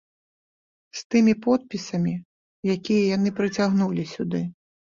З 1.01 1.03
тымі 1.15 1.33
подпісамі, 1.43 2.15
якія 2.77 3.07
яны 3.15 3.29
прыцягнулі 3.39 4.11
сюды. 4.17 4.45